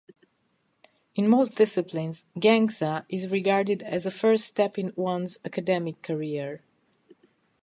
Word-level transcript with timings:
In 1.13 1.29
most 1.29 1.53
disciplines, 1.55 2.25
gangsa 2.35 3.05
is 3.07 3.29
regarded 3.29 3.83
as 3.83 4.07
a 4.07 4.09
first 4.09 4.45
step 4.45 4.79
in 4.79 4.93
one's 4.95 5.39
academic 5.45 6.01
career. 6.01 6.63